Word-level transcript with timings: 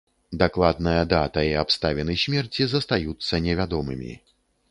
Дакладная 0.43 1.01
дата 1.11 1.43
і 1.49 1.51
абставіны 1.65 2.15
смерці 2.23 2.67
застаюцца 2.71 3.43
невядомымі. 3.49 4.11